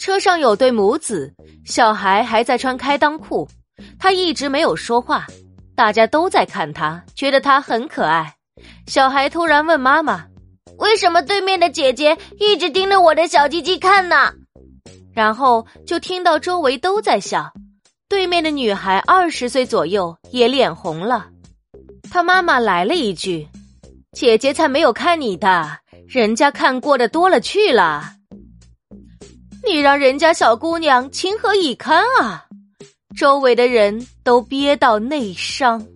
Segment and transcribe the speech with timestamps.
[0.00, 1.30] 车上有对母子，
[1.66, 3.46] 小孩还在穿开裆裤，
[3.98, 5.26] 他一直没有说话，
[5.76, 8.34] 大家都在看他，觉得他很可爱。
[8.86, 10.24] 小孩突然问妈妈
[10.80, 14.32] ：“为什么对面的姐姐一直盯着我的小鸡鸡看呢？”
[15.12, 17.52] 然后就听到周围都在笑。
[18.08, 21.28] 对面的女孩二十岁左右，也脸红了。
[22.10, 23.46] 他妈妈来了一句
[24.16, 25.76] ：“姐姐才没有看你的，
[26.08, 28.14] 人家看过的多了去了。”
[29.72, 32.44] 你让人家小姑娘情何以堪啊！
[33.16, 35.86] 周围的人都憋到内伤。